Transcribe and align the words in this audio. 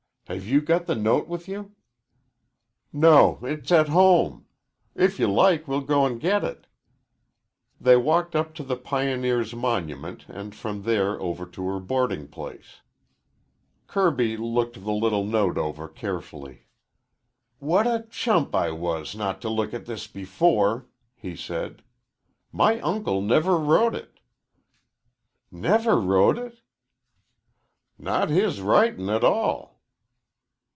Have 0.27 0.47
you 0.47 0.61
got 0.61 0.85
the 0.85 0.95
note 0.95 1.27
with 1.27 1.49
you?" 1.49 1.75
"No. 2.93 3.39
It's 3.43 3.69
at 3.69 3.89
home. 3.89 4.45
If 4.95 5.19
you 5.19 5.27
like 5.29 5.67
we'll 5.67 5.81
go 5.81 6.05
and 6.05 6.21
get 6.21 6.41
it." 6.45 6.67
They 7.81 7.97
walked 7.97 8.33
up 8.33 8.53
to 8.53 8.63
the 8.63 8.77
Pioneers' 8.77 9.53
Monument 9.53 10.25
and 10.29 10.55
from 10.55 10.83
there 10.83 11.19
over 11.19 11.45
to 11.47 11.67
her 11.67 11.81
boarding 11.81 12.29
place. 12.29 12.79
Kirby 13.87 14.37
looked 14.37 14.75
the 14.85 14.93
little 14.93 15.25
note 15.25 15.57
over 15.57 15.89
carefully. 15.89 16.61
"What 17.59 17.85
a 17.85 18.07
chump 18.09 18.55
I 18.55 18.71
was 18.71 19.13
not 19.13 19.41
to 19.41 19.49
look 19.49 19.73
at 19.73 19.85
this 19.85 20.07
before," 20.07 20.87
he 21.13 21.35
said. 21.35 21.83
"My 22.53 22.79
uncle 22.79 23.19
never 23.19 23.57
wrote 23.57 23.95
it." 23.95 24.21
"Never 25.51 25.99
wrote 25.99 26.37
it?" 26.37 26.61
"Not 27.99 28.29
his 28.29 28.61
writin' 28.61 29.09
a 29.09 29.19
tall." 29.19 29.69